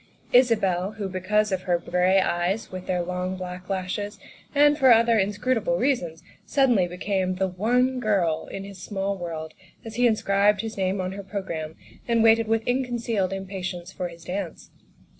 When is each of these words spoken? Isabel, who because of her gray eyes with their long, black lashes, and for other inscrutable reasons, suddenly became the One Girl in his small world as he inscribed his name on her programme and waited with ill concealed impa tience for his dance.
Isabel, 0.33 0.93
who 0.93 1.07
because 1.07 1.51
of 1.51 1.61
her 1.61 1.77
gray 1.77 2.19
eyes 2.19 2.71
with 2.71 2.87
their 2.87 3.03
long, 3.03 3.35
black 3.37 3.69
lashes, 3.69 4.17
and 4.55 4.75
for 4.75 4.91
other 4.91 5.19
inscrutable 5.19 5.77
reasons, 5.77 6.23
suddenly 6.43 6.87
became 6.87 7.35
the 7.35 7.47
One 7.47 7.99
Girl 7.99 8.47
in 8.51 8.63
his 8.63 8.81
small 8.81 9.15
world 9.15 9.53
as 9.85 9.97
he 9.97 10.07
inscribed 10.07 10.61
his 10.61 10.75
name 10.75 10.99
on 10.99 11.11
her 11.11 11.21
programme 11.23 11.75
and 12.07 12.23
waited 12.23 12.47
with 12.47 12.63
ill 12.65 12.83
concealed 12.83 13.29
impa 13.29 13.59
tience 13.61 13.93
for 13.93 14.07
his 14.07 14.23
dance. 14.23 14.71